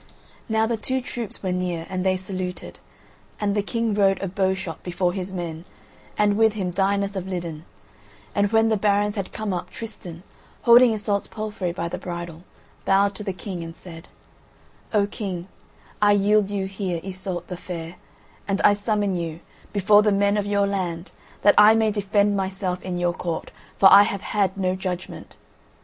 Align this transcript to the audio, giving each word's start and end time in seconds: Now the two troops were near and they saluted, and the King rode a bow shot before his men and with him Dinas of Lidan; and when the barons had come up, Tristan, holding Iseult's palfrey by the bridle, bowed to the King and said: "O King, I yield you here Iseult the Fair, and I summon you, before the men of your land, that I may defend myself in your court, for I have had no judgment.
Now 0.49 0.65
the 0.65 0.77
two 0.77 0.99
troops 0.99 1.43
were 1.43 1.51
near 1.51 1.85
and 1.87 2.03
they 2.03 2.17
saluted, 2.17 2.79
and 3.39 3.53
the 3.53 3.61
King 3.61 3.93
rode 3.93 4.19
a 4.19 4.27
bow 4.27 4.55
shot 4.55 4.81
before 4.81 5.13
his 5.13 5.31
men 5.31 5.63
and 6.17 6.37
with 6.37 6.53
him 6.53 6.71
Dinas 6.71 7.15
of 7.15 7.27
Lidan; 7.27 7.65
and 8.33 8.51
when 8.51 8.69
the 8.69 8.77
barons 8.77 9.15
had 9.15 9.31
come 9.31 9.53
up, 9.53 9.69
Tristan, 9.69 10.23
holding 10.63 10.91
Iseult's 10.91 11.27
palfrey 11.27 11.71
by 11.71 11.87
the 11.87 11.99
bridle, 11.99 12.41
bowed 12.83 13.13
to 13.13 13.23
the 13.23 13.31
King 13.31 13.63
and 13.63 13.75
said: 13.75 14.07
"O 14.91 15.05
King, 15.05 15.47
I 16.01 16.13
yield 16.13 16.49
you 16.49 16.65
here 16.65 16.99
Iseult 17.03 17.45
the 17.47 17.55
Fair, 17.55 17.97
and 18.47 18.59
I 18.63 18.73
summon 18.73 19.15
you, 19.15 19.39
before 19.71 20.01
the 20.01 20.11
men 20.11 20.35
of 20.35 20.47
your 20.47 20.65
land, 20.65 21.11
that 21.43 21.53
I 21.59 21.75
may 21.75 21.91
defend 21.91 22.35
myself 22.35 22.81
in 22.83 22.97
your 22.97 23.13
court, 23.13 23.51
for 23.77 23.87
I 23.93 24.01
have 24.01 24.21
had 24.23 24.57
no 24.57 24.73
judgment. 24.75 25.35